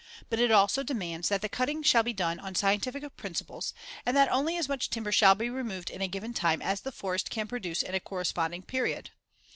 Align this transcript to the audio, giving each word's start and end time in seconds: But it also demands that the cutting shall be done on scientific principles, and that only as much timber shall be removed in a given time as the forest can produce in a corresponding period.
But 0.31 0.39
it 0.39 0.49
also 0.49 0.81
demands 0.81 1.29
that 1.29 1.43
the 1.43 1.47
cutting 1.47 1.83
shall 1.83 2.01
be 2.01 2.11
done 2.11 2.39
on 2.39 2.55
scientific 2.55 3.15
principles, 3.17 3.71
and 4.03 4.17
that 4.17 4.31
only 4.31 4.57
as 4.57 4.67
much 4.67 4.89
timber 4.89 5.11
shall 5.11 5.35
be 5.35 5.47
removed 5.47 5.91
in 5.91 6.01
a 6.01 6.07
given 6.07 6.33
time 6.33 6.59
as 6.59 6.81
the 6.81 6.91
forest 6.91 7.29
can 7.29 7.45
produce 7.47 7.83
in 7.83 7.93
a 7.93 7.99
corresponding 7.99 8.63
period. 8.63 9.11